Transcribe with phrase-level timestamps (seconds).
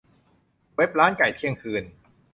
[0.75, 1.83] เว็บร้านไก่เที่ยงคืน